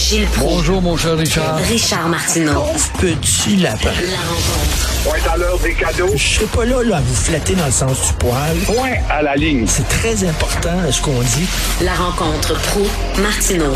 Gilles 0.00 0.26
Proulx. 0.28 0.56
Bonjour, 0.56 0.80
mon 0.80 0.96
cher 0.96 1.14
Richard. 1.14 1.56
Richard 1.58 2.08
Martineau. 2.08 2.64
Petit 2.98 3.56
lapin. 3.56 3.90
La 3.90 4.16
rencontre. 4.16 5.04
Point 5.04 5.30
à 5.30 5.36
l'heure 5.36 5.58
des 5.58 5.74
cadeaux. 5.74 6.16
Je 6.16 6.16
serai 6.16 6.46
pas 6.46 6.64
là, 6.64 6.82
là 6.82 6.96
à 6.96 7.00
vous 7.00 7.14
flatter 7.14 7.54
dans 7.54 7.66
le 7.66 7.70
sens 7.70 8.08
du 8.08 8.14
poil. 8.14 8.56
Point 8.64 8.94
à 9.10 9.20
la 9.20 9.36
ligne. 9.36 9.66
C'est 9.66 9.86
très 9.88 10.26
important 10.26 10.90
ce 10.90 11.02
qu'on 11.02 11.20
dit. 11.20 11.46
La 11.84 11.92
rencontre 11.92 12.54
pro 12.70 12.80
martineau 13.20 13.74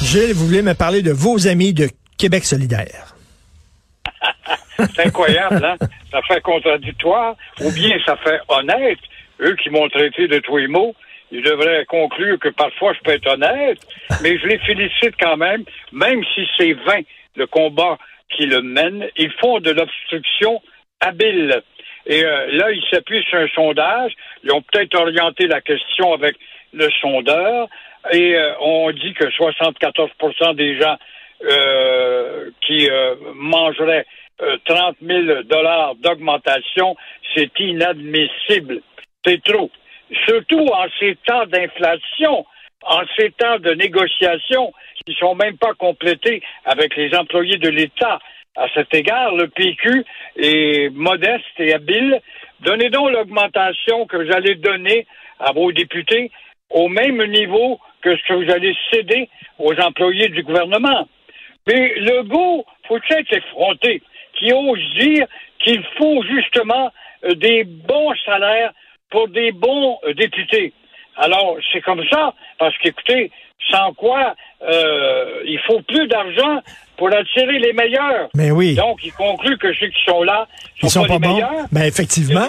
Gilles, 0.00 0.32
vous 0.32 0.46
voulez 0.46 0.62
me 0.62 0.72
parler 0.72 1.02
de 1.02 1.12
vos 1.12 1.46
amis 1.48 1.74
de 1.74 1.90
Québec 2.16 2.46
solidaire. 2.46 3.14
C'est 4.78 5.06
incroyable, 5.06 5.62
hein? 5.64 5.86
Ça 6.10 6.20
fait 6.26 6.40
contradictoire, 6.40 7.34
ou 7.60 7.70
bien 7.72 7.90
ça 8.06 8.16
fait 8.24 8.40
honnête. 8.48 8.98
Eux 9.42 9.54
qui 9.62 9.68
m'ont 9.68 9.88
traité 9.90 10.28
de 10.28 10.38
tous 10.38 10.56
les 10.56 10.68
mots, 10.68 10.94
ils 11.34 11.42
devraient 11.42 11.84
conclure 11.86 12.38
que 12.38 12.48
parfois 12.50 12.92
je 12.94 13.00
peux 13.00 13.10
être 13.10 13.26
honnête, 13.26 13.78
mais 14.22 14.38
je 14.38 14.46
les 14.46 14.58
félicite 14.58 15.16
quand 15.20 15.36
même, 15.36 15.64
même 15.92 16.22
si 16.34 16.48
c'est 16.56 16.72
vain 16.72 17.00
le 17.36 17.46
combat 17.46 17.98
qui 18.30 18.46
le 18.46 18.62
mène, 18.62 19.08
ils 19.16 19.32
font 19.32 19.58
de 19.58 19.72
l'obstruction 19.72 20.62
habile. 21.00 21.62
Et 22.06 22.24
euh, 22.24 22.46
là, 22.52 22.70
ils 22.70 22.84
s'appuient 22.90 23.24
sur 23.24 23.38
un 23.38 23.48
sondage. 23.48 24.12
Ils 24.44 24.52
ont 24.52 24.62
peut-être 24.62 24.94
orienté 24.94 25.46
la 25.46 25.60
question 25.60 26.12
avec 26.12 26.36
le 26.72 26.88
sondeur. 27.00 27.68
Et 28.12 28.36
euh, 28.36 28.52
on 28.60 28.90
dit 28.92 29.14
que 29.14 29.24
74% 29.24 30.54
des 30.54 30.78
gens 30.80 30.96
euh, 31.44 32.50
qui 32.66 32.88
mangeraient 33.34 34.06
30 34.64 34.96
000 35.02 35.42
dollars 35.44 35.94
d'augmentation, 35.96 36.96
c'est 37.34 37.50
inadmissible. 37.58 38.80
C'est 39.24 39.42
trop. 39.42 39.70
Surtout 40.26 40.66
en 40.66 40.86
ces 40.98 41.16
temps 41.26 41.46
d'inflation, 41.46 42.46
en 42.82 43.02
ces 43.18 43.30
temps 43.32 43.58
de 43.58 43.72
négociations 43.72 44.72
qui 45.04 45.14
sont 45.14 45.34
même 45.34 45.56
pas 45.56 45.74
complétés 45.74 46.42
avec 46.64 46.96
les 46.96 47.14
employés 47.14 47.58
de 47.58 47.68
l'État. 47.68 48.18
À 48.56 48.68
cet 48.74 48.94
égard, 48.94 49.34
le 49.34 49.48
PQ 49.48 50.04
est 50.36 50.92
modeste 50.94 51.44
et 51.58 51.74
habile. 51.74 52.20
Donnez 52.60 52.90
donc 52.90 53.10
l'augmentation 53.10 54.06
que 54.06 54.16
vous 54.16 54.32
allez 54.32 54.54
donner 54.56 55.06
à 55.40 55.52
vos 55.52 55.72
députés 55.72 56.30
au 56.70 56.88
même 56.88 57.24
niveau 57.26 57.80
que 58.02 58.16
ce 58.16 58.22
que 58.28 58.34
vous 58.34 58.50
allez 58.52 58.76
céder 58.92 59.28
aux 59.58 59.74
employés 59.80 60.28
du 60.28 60.42
gouvernement. 60.42 61.08
Mais 61.66 61.94
le 61.96 62.22
goût, 62.22 62.64
faut 62.86 62.98
être 63.10 63.32
effronté, 63.32 64.02
qui 64.34 64.52
ose 64.52 64.78
dire 64.98 65.26
qu'il 65.58 65.82
faut 65.96 66.22
justement 66.24 66.92
des 67.36 67.64
bons 67.64 68.14
salaires 68.24 68.72
pour 69.10 69.28
des 69.28 69.52
bons 69.52 69.98
euh, 70.06 70.14
députés. 70.14 70.72
Alors, 71.16 71.56
c'est 71.72 71.80
comme 71.80 72.02
ça, 72.10 72.34
parce 72.58 72.76
qu'écoutez, 72.78 73.30
sans 73.70 73.92
quoi 73.94 74.34
euh, 74.62 75.42
il 75.46 75.58
faut 75.66 75.80
plus 75.82 76.06
d'argent 76.08 76.60
pour 76.96 77.12
attirer 77.14 77.58
les 77.58 77.72
meilleurs. 77.72 78.28
Mais 78.34 78.50
oui. 78.50 78.74
Donc, 78.74 79.00
il 79.04 79.12
conclut 79.12 79.56
que 79.58 79.72
ceux 79.74 79.88
qui 79.88 80.04
sont 80.04 80.22
là 80.22 80.46
sont 80.80 80.86
Ils 80.86 80.90
sont 80.90 81.06
pas, 81.06 81.14
les 81.14 81.18
bons. 81.20 81.34
meilleurs. 81.34 81.66
Ben 81.72 81.82
effectivement. 81.84 82.48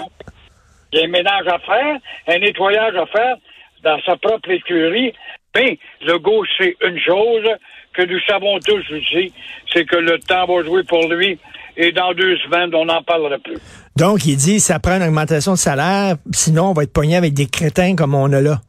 Il 0.92 0.98
y 1.00 1.02
a 1.02 1.04
un 1.06 1.10
ménage 1.10 1.46
à 1.46 1.58
faire, 1.60 1.96
un 2.28 2.38
nettoyage 2.38 2.96
à 2.96 3.06
faire 3.06 3.36
dans 3.82 4.00
sa 4.02 4.16
propre 4.16 4.50
écurie. 4.50 5.12
Mais 5.54 5.78
le 6.02 6.18
gauche, 6.18 6.48
c'est 6.58 6.76
une 6.82 6.98
chose 7.00 7.48
que 7.92 8.02
nous 8.02 8.20
savons 8.28 8.58
tous 8.60 8.84
ici, 8.90 9.32
c'est 9.72 9.86
que 9.86 9.96
le 9.96 10.18
temps 10.18 10.44
va 10.46 10.62
jouer 10.62 10.82
pour 10.84 11.08
lui 11.08 11.38
et 11.76 11.92
dans 11.92 12.12
deux 12.14 12.36
semaines, 12.38 12.74
on 12.74 12.86
n'en 12.86 13.02
parlera 13.02 13.38
plus. 13.38 13.58
Donc, 13.96 14.24
il 14.26 14.36
dit, 14.36 14.60
ça 14.60 14.78
prend 14.78 14.96
une 14.96 15.02
augmentation 15.02 15.52
de 15.52 15.58
salaire, 15.58 16.16
sinon 16.32 16.70
on 16.70 16.72
va 16.72 16.84
être 16.84 16.92
pogné 16.92 17.16
avec 17.16 17.34
des 17.34 17.46
crétins 17.46 17.94
comme 17.96 18.14
on 18.14 18.32
a 18.32 18.40
là. 18.40 18.60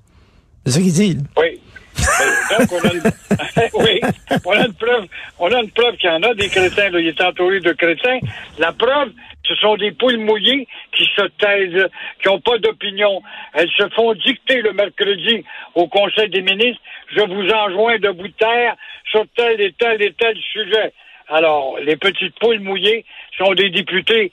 C'est 0.65 0.73
ça 0.73 0.79
qu'il 0.79 0.93
dit. 0.93 1.17
Oui. 1.37 1.59
Euh, 1.99 2.57
Donc, 2.59 2.71
on 2.71 2.87
a, 2.87 2.93
une... 2.93 3.01
oui, 3.73 4.01
on 4.45 4.51
a 4.51 4.65
une 4.67 4.73
preuve, 4.73 5.05
on 5.39 5.51
a 5.51 5.61
une 5.61 5.71
preuve 5.71 5.95
qu'il 5.97 6.09
y 6.09 6.13
en 6.13 6.21
a 6.23 6.33
des 6.33 6.47
crétins, 6.49 6.89
là. 6.89 6.99
Il 6.99 7.07
est 7.07 7.21
entouré 7.21 7.59
de 7.59 7.71
crétins. 7.73 8.19
La 8.59 8.71
preuve, 8.71 9.11
ce 9.47 9.55
sont 9.55 9.77
des 9.77 9.91
poules 9.91 10.17
mouillées 10.19 10.67
qui 10.95 11.05
se 11.15 11.27
taisent, 11.39 11.87
qui 12.21 12.27
n'ont 12.27 12.41
pas 12.41 12.57
d'opinion. 12.57 13.21
Elles 13.53 13.69
se 13.77 13.87
font 13.95 14.13
dicter 14.13 14.61
le 14.61 14.73
mercredi 14.73 15.43
au 15.75 15.87
Conseil 15.87 16.29
des 16.29 16.41
ministres. 16.41 16.81
Je 17.15 17.21
vous 17.21 17.49
enjoins 17.49 17.97
de 17.97 18.11
de 18.11 18.27
terre 18.37 18.75
sur 19.11 19.25
tel 19.35 19.59
et 19.61 19.73
tel 19.79 20.01
et 20.01 20.13
tel 20.13 20.35
sujet. 20.51 20.93
Alors, 21.29 21.77
les 21.83 21.97
petites 21.97 22.37
poules 22.39 22.59
mouillées 22.59 23.05
sont 23.37 23.53
des 23.53 23.69
députés 23.69 24.31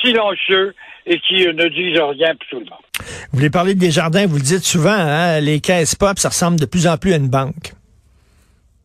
silencieux 0.00 0.74
et 1.06 1.18
qui 1.20 1.46
euh, 1.46 1.52
ne 1.52 1.68
disent 1.68 1.98
rien 1.98 2.30
absolument. 2.30 2.78
Vous 2.98 3.38
voulez 3.38 3.50
parler 3.50 3.74
des 3.74 3.90
jardins, 3.90 4.26
vous 4.26 4.36
le 4.36 4.42
dites 4.42 4.64
souvent, 4.64 4.90
hein, 4.90 5.40
les 5.40 5.60
caisses 5.60 5.94
pop, 5.94 6.18
ça 6.18 6.28
ressemble 6.28 6.58
de 6.58 6.66
plus 6.66 6.86
en 6.86 6.96
plus 6.96 7.12
à 7.12 7.16
une 7.16 7.28
banque. 7.28 7.72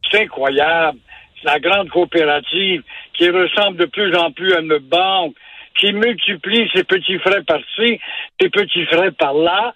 C'est 0.09 0.23
incroyable. 0.23 0.97
La 1.44 1.59
grande 1.59 1.89
coopérative 1.89 2.83
qui 3.13 3.29
ressemble 3.29 3.78
de 3.78 3.85
plus 3.85 4.16
en 4.16 4.31
plus 4.31 4.53
à 4.53 4.59
une 4.59 4.78
banque, 4.78 5.35
qui 5.79 5.93
multiplie 5.93 6.69
ses 6.73 6.83
petits 6.83 7.17
frais 7.19 7.43
par-ci, 7.43 7.99
ses 8.39 8.49
petits 8.49 8.85
frais 8.85 9.11
par-là, 9.11 9.73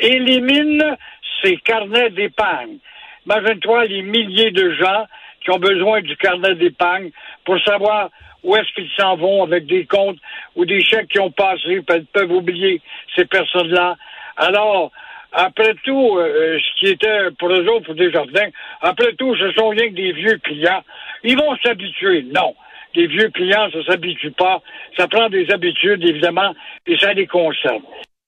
élimine 0.00 0.96
ses 1.42 1.56
carnets 1.58 2.10
d'épargne. 2.10 2.78
Imagine-toi 3.26 3.86
les 3.86 4.02
milliers 4.02 4.50
de 4.50 4.74
gens 4.74 5.06
qui 5.48 5.54
ont 5.54 5.58
besoin 5.58 6.02
du 6.02 6.14
carnet 6.16 6.54
d'épargne 6.56 7.10
pour 7.44 7.58
savoir 7.60 8.10
où 8.42 8.54
est-ce 8.54 8.70
qu'ils 8.74 8.90
s'en 8.98 9.16
vont 9.16 9.44
avec 9.44 9.66
des 9.66 9.86
comptes 9.86 10.18
ou 10.54 10.66
des 10.66 10.82
chèques 10.82 11.08
qui 11.08 11.18
ont 11.18 11.30
passé, 11.30 11.80
elles 11.88 12.04
peuvent 12.04 12.32
oublier 12.32 12.82
ces 13.16 13.24
personnes-là. 13.24 13.96
Alors, 14.36 14.92
après 15.32 15.74
tout, 15.84 16.18
euh, 16.18 16.58
ce 16.58 16.80
qui 16.80 16.92
était 16.92 17.30
pour 17.38 17.48
eux 17.48 17.66
autres, 17.66 17.86
pour 17.86 17.94
Desjardins, 17.94 18.50
après 18.82 19.14
tout, 19.14 19.34
ce 19.36 19.50
sont 19.52 19.70
rien 19.70 19.88
que 19.88 19.94
des 19.94 20.12
vieux 20.12 20.38
clients. 20.38 20.84
Ils 21.24 21.36
vont 21.36 21.56
s'habituer. 21.64 22.24
Non. 22.24 22.54
Les 22.94 23.06
vieux 23.06 23.30
clients, 23.30 23.70
ça 23.72 23.84
s'habitue 23.84 24.32
pas. 24.32 24.60
Ça 24.98 25.08
prend 25.08 25.30
des 25.30 25.50
habitudes, 25.50 26.06
évidemment, 26.06 26.54
et 26.86 26.98
ça 26.98 27.14
les 27.14 27.26
concerne. 27.26 27.82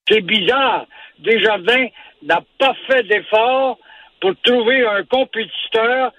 C'est 0.09 0.23
bizarre. 0.23 0.87
Desjardins 1.19 1.87
n'a 2.23 2.41
pas 2.59 2.75
fait 2.87 3.03
d'effort 3.03 3.79
pour 4.21 4.33
trouver 4.43 4.87
un 4.87 5.05
compétiteur 5.05 6.13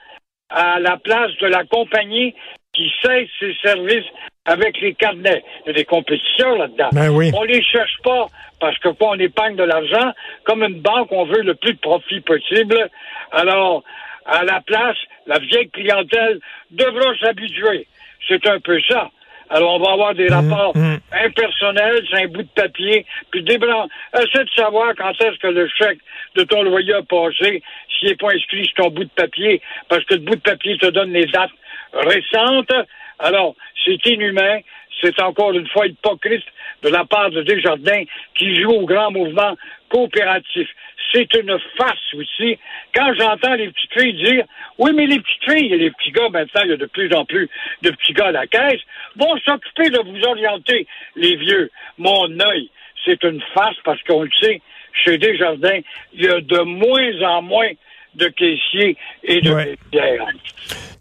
à 0.52 0.80
la 0.80 0.98
place 0.98 1.32
de 1.42 1.48
la 1.48 1.64
compagnie 1.66 2.36
qui 2.74 2.92
cesse 3.02 3.30
ses 3.40 3.54
services 3.64 4.06
avec 4.46 4.80
les 4.82 4.94
carnets. 4.94 5.44
Il 5.66 5.68
y 5.68 5.70
a 5.72 5.74
des 5.74 5.86
compétitions 5.86 6.56
là-dedans. 6.56 6.90
Ben 6.94 7.10
oui. 7.10 7.32
On 7.36 7.44
les 7.44 7.62
cherche 7.64 7.98
pas 8.04 8.28
parce 8.60 8.78
que 8.80 8.90
quoi, 8.90 9.12
on 9.12 9.20
épargne 9.20 9.56
de 9.56 9.64
l'argent. 9.64 10.14
Comme 10.46 10.64
une 10.64 10.80
banque, 10.82 11.12
on 11.12 11.26
veut 11.26 11.42
le 11.42 11.56
plus 11.56 11.74
de 11.74 11.80
profit 11.80 12.22
possible. 12.22 12.90
Alors, 13.32 13.84
à 14.26 14.44
la 14.44 14.62
place, 14.62 14.98
la 15.28 15.40
vieille 15.40 15.70
clientèle 15.70 16.40
devra 16.72 17.18
s'habituer. 17.20 17.88
C'est 18.28 18.48
un 18.48 18.60
peu 18.60 18.80
ça. 18.88 19.10
Alors, 19.54 19.76
on 19.76 19.80
va 19.80 19.92
avoir 19.92 20.16
des 20.16 20.30
rapports 20.30 20.76
mm. 20.76 20.98
impersonnels, 21.12 22.06
c'est 22.10 22.24
un 22.24 22.28
bout 22.28 22.44
de 22.44 22.48
papier, 22.56 23.06
puis 23.32 23.44
des 23.44 23.58
blancs. 23.58 23.90
Essaie 24.16 24.46
de 24.46 24.50
savoir 24.56 24.94
quand 24.98 25.12
est-ce 25.12 25.38
que 25.40 25.48
le 25.48 25.68
chèque 25.68 26.00
de 26.36 26.44
ton 26.44 26.64
loyer 26.64 26.94
a 26.94 27.04
passé, 27.04 27.62
s'il 27.90 28.10
n'est 28.10 28.16
pas 28.16 28.32
inscrit 28.34 28.66
sur 28.66 28.86
ton 28.86 28.90
bout 28.92 29.04
de 29.04 29.10
papier, 29.10 29.62
parce 29.90 30.06
que 30.06 30.14
le 30.14 30.22
bout 30.22 30.36
de 30.36 30.42
papier 30.42 30.78
te 30.78 30.88
donne 30.88 31.12
les 31.12 31.26
dates 31.26 31.52
récentes. 31.94 32.72
Alors, 33.20 33.56
c'est 33.84 34.06
inhumain. 34.06 34.60
C'est 35.02 35.20
encore 35.22 35.52
une 35.54 35.68
fois 35.68 35.88
hypocrite 35.88 36.46
de 36.84 36.90
la 36.90 37.06
part 37.06 37.32
de 37.32 37.42
Desjardins 37.42 38.04
qui 38.36 38.62
joue 38.62 38.72
au 38.72 38.86
grand 38.86 39.12
mouvement 39.12 39.58
coopératif. 39.90 40.70
C'est 41.12 41.34
une 41.36 41.58
farce 41.78 42.14
aussi. 42.14 42.58
Quand 42.96 43.14
j'entends 43.20 43.56
les 43.56 43.70
petites 43.70 44.00
filles 44.00 44.14
dire 44.14 44.46
Oui, 44.78 44.92
mais 44.94 45.06
les 45.08 45.20
petites 45.20 45.52
filles 45.52 45.74
et 45.74 45.78
les 45.78 45.92
petits 45.92 46.12
gars, 46.12 46.30
maintenant, 46.30 46.62
il 46.64 46.70
y 46.70 46.74
a 46.74 46.78
de 46.78 46.86
plus 46.86 47.14
en 47.14 47.26
plus 47.26 47.50
de 47.82 47.90
petits 47.92 48.14
gars 48.14 48.28
à 48.28 48.32
la 48.32 48.48
caisse, 48.48 48.82
vont 49.16 49.38
s'occuper 49.40 49.90
de 49.90 50.00
vous 50.00 50.24
orienter, 50.26 50.88
les 51.16 51.36
vieux. 51.36 51.70
Mon 51.98 52.40
œil, 52.40 52.70
c'est 53.06 53.22
une 53.24 53.42
farce 53.54 53.78
parce 53.84 54.02
qu'on 54.04 54.24
le 54.24 54.30
sait, 54.40 54.62
chez 54.94 55.18
Desjardins, 55.18 55.80
il 56.14 56.24
y 56.26 56.28
a 56.30 56.40
de 56.42 56.60
moins 56.62 57.22
en 57.24 57.42
moins 57.42 57.70
de 58.16 58.28
caissiers 58.28 58.98
et 59.24 59.42
de 59.42 59.52
Ouais. 59.52 59.78
caissières. 59.92 60.28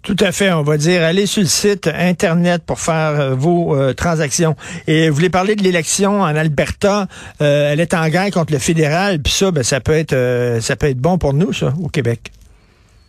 Tout 0.02 0.16
à 0.20 0.32
fait. 0.32 0.50
On 0.52 0.62
va 0.62 0.78
dire, 0.78 1.02
allez 1.02 1.26
sur 1.26 1.42
le 1.42 1.46
site 1.46 1.86
Internet 1.86 2.62
pour 2.66 2.80
faire 2.80 3.20
euh, 3.20 3.34
vos 3.34 3.76
euh, 3.76 3.92
transactions. 3.92 4.54
Et 4.86 5.10
vous 5.10 5.16
voulez 5.16 5.28
parler 5.28 5.56
de 5.56 5.62
l'élection 5.62 6.22
en 6.22 6.34
Alberta. 6.34 7.06
Euh, 7.42 7.72
elle 7.72 7.80
est 7.80 7.92
en 7.92 8.08
guerre 8.08 8.30
contre 8.32 8.52
le 8.54 8.58
fédéral. 8.58 9.18
Puis 9.22 9.32
ça, 9.32 9.50
ben, 9.50 9.62
ça 9.62 9.80
peut 9.80 9.92
être 9.92 10.16
ça 10.60 10.76
peut 10.76 10.86
être 10.86 11.00
bon 11.00 11.18
pour 11.18 11.34
nous, 11.34 11.52
ça, 11.52 11.72
au 11.82 11.88
Québec. 11.88 12.20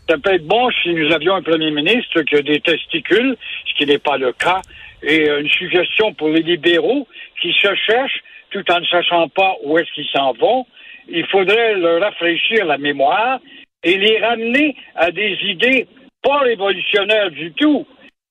Ça 0.10 0.18
peut 0.18 0.34
être 0.34 0.46
bon 0.46 0.70
si 0.84 0.94
nous 0.94 1.14
avions 1.14 1.36
un 1.36 1.42
premier 1.42 1.72
ministre 1.72 2.22
qui 2.24 2.36
a 2.36 2.42
des 2.42 2.60
testicules, 2.60 3.38
ce 3.70 3.78
qui 3.78 3.86
n'est 3.86 4.00
pas 4.00 4.18
le 4.18 4.34
cas, 4.34 4.62
et 5.02 5.30
une 5.30 5.50
suggestion 5.50 6.14
pour 6.14 6.28
les 6.28 6.42
libéraux 6.42 7.08
qui 7.42 7.54
se 7.54 7.74
cherchent 7.88 8.22
tout 8.50 8.64
en 8.70 8.82
ne 8.82 8.86
sachant 8.86 9.30
pas 9.30 9.56
où 9.64 9.78
est-ce 9.78 9.92
qu'ils 9.94 10.10
s'en 10.14 10.34
vont. 10.34 10.66
Il 11.08 11.26
faudrait 11.28 11.76
leur 11.76 12.02
rafraîchir 12.02 12.66
la 12.66 12.78
mémoire 12.78 13.40
et 13.84 13.98
les 13.98 14.20
ramener 14.20 14.76
à 14.96 15.12
des 15.12 15.38
idées 15.44 15.88
pas 16.22 16.40
révolutionnaires 16.40 17.32
du 17.32 17.52
tout, 17.54 17.86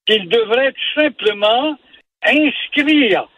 qu'ils 0.06 0.28
devraient 0.28 0.72
tout 0.72 1.00
simplement 1.00 1.76
inscrire, 2.22 3.28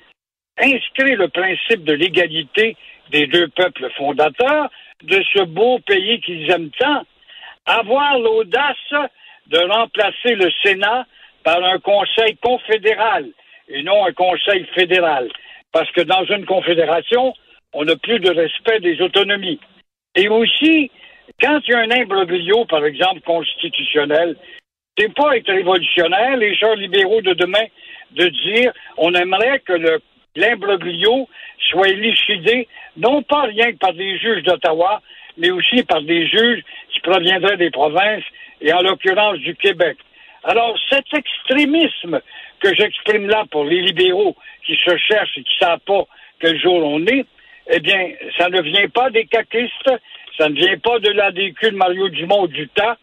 inscrire 0.59 1.19
le 1.19 1.29
principe 1.29 1.85
de 1.85 1.93
l'égalité 1.93 2.77
des 3.11 3.27
deux 3.27 3.49
peuples 3.49 3.91
fondateurs 3.97 4.71
de 5.03 5.23
ce 5.35 5.43
beau 5.45 5.79
pays 5.81 6.21
qu'ils 6.21 6.51
aiment 6.51 6.71
tant, 6.79 7.03
avoir 7.67 8.19
l'audace 8.19 9.11
de 9.49 9.59
remplacer 9.59 10.35
le 10.35 10.51
Sénat 10.63 11.07
par 11.45 11.63
un 11.63 11.79
conseil 11.79 12.37
confédéral 12.37 13.27
et 13.69 13.83
non 13.83 14.05
un 14.07 14.13
conseil 14.13 14.65
fédéral. 14.75 15.29
Parce 15.73 15.91
que 15.93 16.03
dans 16.03 16.25
une 16.25 16.45
confédération, 16.45 17.35
on 17.73 17.85
n'a 17.85 17.97
plus 17.97 18.21
de 18.21 18.31
respect 18.31 18.81
des 18.81 19.01
autonomies. 19.01 19.61
Et 20.15 20.29
aussi, 20.29 20.91
quand 21.41 21.61
il 21.67 21.71
y 21.71 21.75
a 21.75 21.81
un 21.81 21.91
imbroglio, 21.91 22.65
par 22.67 22.85
exemple, 22.85 23.21
constitutionnel, 23.21 24.37
c'est 24.99 25.15
pas 25.15 25.37
être 25.37 25.53
révolutionnaire, 25.53 26.37
les 26.37 26.55
gens 26.55 26.75
libéraux 26.75 27.23
de 27.23 27.33
demain, 27.35 27.65
de 28.13 28.29
dire 28.29 28.73
on 28.99 29.15
aimerait 29.15 29.61
que 29.61 30.01
l'imbroglio 30.37 31.29
soit 31.71 31.89
élucidé, 31.89 32.69
non 32.97 33.23
pas 33.23 33.43
rien 33.43 33.73
que 33.73 33.79
par 33.79 33.95
des 33.95 34.19
juges 34.19 34.43
d'Ottawa, 34.43 35.01
mais 35.39 35.51
aussi 35.51 35.83
par 35.85 36.03
des 36.03 36.27
juges 36.27 36.63
qui 36.93 37.01
proviendraient 37.01 37.57
des 37.57 37.71
provinces 37.71 38.25
et 38.61 38.73
en 38.73 38.81
l'occurrence 38.83 39.39
du 39.39 39.55
Québec. 39.57 39.97
Alors, 40.45 40.77
cet 40.91 41.07
extrémisme 41.15 42.21
que 42.61 42.75
j'exprime 42.75 43.29
là 43.29 43.45
pour 43.51 43.65
les 43.65 43.81
libéraux 43.81 44.37
qui 44.67 44.77
se 44.77 44.97
cherchent 44.97 45.39
et 45.39 45.43
qui 45.43 45.57
ne 45.61 45.67
savent 45.67 45.81
pas 45.81 46.05
quel 46.41 46.61
jour 46.61 46.85
on 46.85 47.05
est, 47.07 47.25
eh 47.71 47.81
bien, 47.81 48.11
ça 48.37 48.49
ne 48.49 48.61
vient 48.61 48.89
pas 48.89 49.11
des 49.11 49.25
caquistes, 49.27 49.91
ça 50.37 50.49
ne 50.49 50.55
vient 50.55 50.79
pas 50.79 50.99
de 50.99 51.11
l'ADQ 51.11 51.71
de 51.71 51.77
Mario 51.77 52.09
Dumont 52.09 52.47
du 52.47 52.69
temps, 52.69 52.95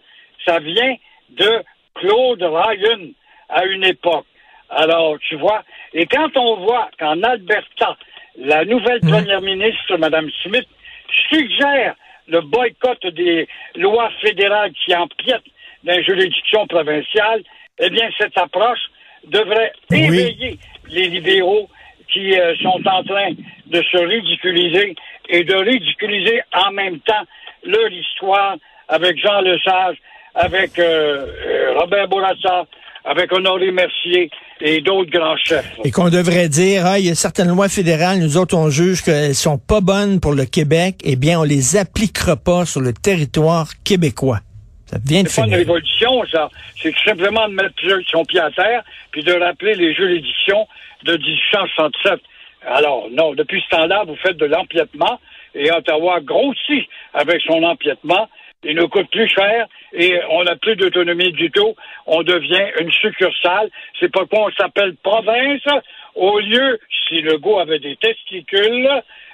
ça 0.46 0.60
vient 0.60 0.96
de 1.30 1.64
Claude 1.96 2.42
Ryan 2.42 3.10
à 3.50 3.66
une 3.66 3.86
époque. 3.86 4.26
Alors, 4.70 5.18
tu 5.20 5.36
vois, 5.36 5.64
et 5.94 6.06
quand 6.06 6.36
on 6.38 6.58
voit 6.58 6.90
qu'en 7.00 7.22
Alberta, 7.24 7.98
la 8.38 8.66
nouvelle 8.66 9.00
mmh. 9.04 9.10
première 9.10 9.42
ministre, 9.42 9.98
Mme 9.98 10.30
Smith, 10.44 10.68
suggère 11.30 11.96
le 12.28 12.42
boycott 12.42 13.06
des 13.08 13.48
lois 13.76 14.12
fédérales 14.22 14.72
qui 14.74 14.96
empiètent 14.96 15.42
dans 15.84 15.94
les 15.94 16.04
juridictions 16.04 16.68
provinciales, 16.68 17.44
eh 17.80 17.90
bien, 17.90 18.10
cette 18.18 18.38
approche 18.38 18.80
devrait 19.26 19.74
éveiller 19.92 20.60
les 20.90 21.08
libéraux 21.10 21.70
qui 22.12 22.34
euh, 22.40 22.56
sont 22.58 22.82
en 22.86 23.04
train 23.04 23.32
de 23.68 23.82
se 23.84 23.98
ridiculiser 23.98 24.96
et 25.30 25.44
de 25.44 25.56
ridiculiser 25.56 26.42
en 26.54 26.72
même 26.72 27.00
temps 27.00 27.26
leur 27.64 27.92
histoire 27.92 28.56
avec 28.88 29.18
Jean 29.20 29.42
Lesage, 29.42 29.98
avec 30.36 30.78
euh, 30.80 31.26
euh, 31.48 31.80
Robert 31.80 32.08
Bourassa, 32.08 32.66
avec 33.06 33.32
Honoré 33.32 33.72
Mercier 33.72 34.30
et 34.62 34.82
d'autres 34.82 35.10
grands 35.12 35.38
chefs. 35.38 35.72
Et 35.84 35.92
qu'on 35.92 36.10
devrait 36.10 36.50
dire, 36.50 36.86
ah, 36.86 37.00
il 37.00 37.06
y 37.06 37.10
a 37.10 37.16
certaines 37.16 37.48
lois 37.48 37.70
fédérales, 37.70 38.20
nous 38.20 38.38
autres 38.38 38.58
on 38.58 38.70
juge 38.70 39.02
qu'elles 39.02 39.36
sont 39.36 39.58
pas 39.58 39.82
bonnes 39.82 40.20
pour 40.20 40.34
le 40.34 40.46
Québec, 40.46 40.96
eh 41.04 41.16
bien 41.16 41.40
on 41.40 41.44
les 41.44 41.78
appliquera 41.78 42.36
pas 42.36 42.66
sur 42.66 42.82
le 42.82 42.94
territoire 42.94 43.68
québécois. 43.84 44.40
Ça 44.88 44.98
vient 45.06 45.24
de 45.24 45.28
C'est 45.28 45.42
pas 45.42 45.48
une 45.48 45.56
révolution, 45.56 46.24
ça. 46.32 46.50
C'est 46.82 46.94
simplement 47.06 47.48
de 47.48 47.54
mettre 47.54 47.76
son 48.08 48.26
pied 48.26 48.40
à 48.40 48.50
terre, 48.52 48.84
puis 49.12 49.24
de 49.24 49.34
rappeler 49.34 49.76
les 49.76 49.94
juridictions 49.94 50.68
de 51.04 51.14
1867. 51.14 52.20
Alors, 52.70 53.08
non, 53.12 53.34
depuis 53.34 53.62
ce 53.62 53.76
temps-là, 53.76 54.04
vous 54.06 54.16
faites 54.18 54.38
de 54.38 54.46
l'empiètement, 54.46 55.20
et 55.56 55.72
Ottawa 55.72 56.20
grossit 56.22 56.88
avec 57.14 57.42
son 57.42 57.64
empiètement, 57.64 58.30
il 58.64 58.76
nous 58.76 58.90
coûte 58.90 59.10
plus 59.10 59.28
cher 59.30 59.68
et 59.94 60.20
on 60.30 60.44
n'a 60.44 60.56
plus 60.58 60.76
d'autonomie 60.76 61.32
du 61.32 61.50
tout. 61.50 61.76
On 62.06 62.24
devient 62.24 62.68
une 62.82 62.92
succursale. 62.92 63.70
C'est 64.00 64.12
pourquoi 64.12 64.48
on 64.48 64.52
s'appelle 64.52 64.96
province 65.02 65.64
au 66.16 66.40
lieu, 66.40 66.80
si 67.08 67.22
le 67.22 67.38
goût 67.38 67.58
avait 67.60 67.80
des 67.80 67.96
testicules, 67.96 68.90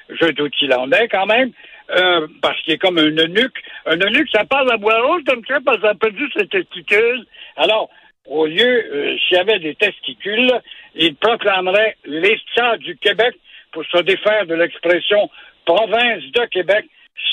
je 0.09 0.27
doute 0.31 0.53
qu'il 0.53 0.71
en 0.73 0.91
ait 0.91 1.07
quand 1.07 1.25
même, 1.25 1.51
euh, 1.95 2.27
parce 2.41 2.61
qu'il 2.61 2.73
est 2.73 2.77
comme 2.77 2.99
un 2.99 3.17
eunuque. 3.17 3.57
Un 3.87 3.97
eunuque, 3.97 4.29
ça 4.31 4.45
parle 4.45 4.71
à 4.71 4.77
boire 4.77 5.09
haute 5.09 5.25
comme 5.25 5.43
ça 5.47 5.57
parce 5.65 5.77
qu'il 5.77 5.87
a 5.87 5.95
perdu 5.95 6.29
ses 6.37 6.47
testicules. 6.47 7.25
Alors, 7.57 7.89
au 8.27 8.45
lieu, 8.45 8.59
euh, 8.61 9.15
s'il 9.27 9.37
y 9.37 9.39
avait 9.39 9.59
des 9.59 9.75
testicules, 9.75 10.51
il 10.95 11.15
proclamerait 11.15 11.95
l'État 12.05 12.77
du 12.77 12.97
Québec 12.97 13.35
pour 13.71 13.83
se 13.85 14.01
défaire 14.01 14.45
de 14.45 14.55
l'expression 14.55 15.29
province 15.65 16.23
de 16.33 16.45
Québec 16.51 16.85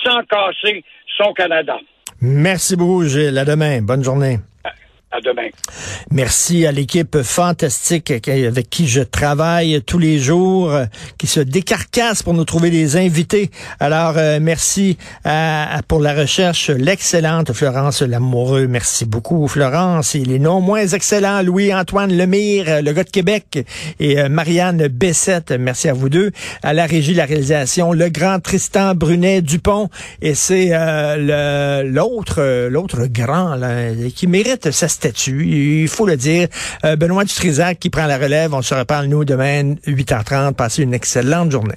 sans 0.04 0.22
casser 0.24 0.84
son 1.16 1.32
Canada. 1.32 1.78
Merci 2.20 2.76
beaucoup, 2.76 3.04
Gilles. 3.04 3.38
À 3.38 3.44
demain. 3.44 3.82
Bonne 3.82 4.04
journée. 4.04 4.38
À 5.14 5.20
demain. 5.20 5.48
Merci 6.10 6.64
à 6.64 6.72
l'équipe 6.72 7.20
fantastique 7.20 8.10
avec 8.10 8.70
qui 8.70 8.88
je 8.88 9.02
travaille 9.02 9.82
tous 9.82 9.98
les 9.98 10.18
jours, 10.18 10.72
euh, 10.72 10.86
qui 11.18 11.26
se 11.26 11.40
décarcasse 11.40 12.22
pour 12.22 12.32
nous 12.32 12.46
trouver 12.46 12.70
des 12.70 12.96
invités. 12.96 13.50
Alors, 13.78 14.14
euh, 14.16 14.38
merci 14.40 14.96
pour 15.86 16.00
la 16.00 16.14
recherche, 16.14 16.70
l'excellente 16.70 17.52
Florence 17.52 18.00
Lamoureux. 18.00 18.66
Merci 18.68 19.04
beaucoup, 19.04 19.48
Florence. 19.48 20.14
Et 20.14 20.24
les 20.24 20.38
non 20.38 20.62
moins 20.62 20.86
excellents, 20.86 21.42
Louis-Antoine 21.42 22.16
Lemire, 22.16 22.64
euh, 22.68 22.80
le 22.80 22.92
gars 22.92 23.04
de 23.04 23.10
Québec, 23.10 23.66
et 24.00 24.28
Marianne 24.30 24.88
Bessette. 24.88 25.50
Merci 25.50 25.90
à 25.90 25.92
vous 25.92 26.08
deux. 26.08 26.30
À 26.62 26.72
la 26.72 26.86
régie, 26.86 27.12
la 27.12 27.26
réalisation, 27.26 27.92
le 27.92 28.08
grand 28.08 28.40
Tristan 28.40 28.94
Brunet 28.94 29.42
Dupont. 29.42 29.90
Et 30.22 30.34
c'est 30.34 30.70
l'autre, 31.84 32.68
l'autre 32.68 33.06
grand 33.06 33.58
qui 34.14 34.26
mérite 34.26 34.70
sa 34.70 34.88
il 35.28 35.88
faut 35.88 36.06
le 36.06 36.16
dire. 36.16 36.48
Euh, 36.84 36.96
Benoît 36.96 37.24
Dutrisac 37.24 37.78
qui 37.78 37.90
prend 37.90 38.06
la 38.06 38.18
relève. 38.18 38.54
On 38.54 38.62
se 38.62 38.74
reparle, 38.74 39.06
nous, 39.06 39.24
demain, 39.24 39.74
8h30. 39.86 40.54
Passez 40.54 40.82
une 40.82 40.94
excellente 40.94 41.50
journée. 41.50 41.76